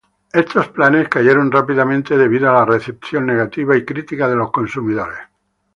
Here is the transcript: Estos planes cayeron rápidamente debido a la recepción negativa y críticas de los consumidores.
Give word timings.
Estos 0.33 0.69
planes 0.69 1.07
cayeron 1.09 1.51
rápidamente 1.51 2.17
debido 2.17 2.49
a 2.49 2.53
la 2.53 2.65
recepción 2.65 3.23
negativa 3.27 3.77
y 3.77 3.85
críticas 3.85 4.31
de 4.31 4.35
los 4.35 4.51
consumidores. 4.51 5.19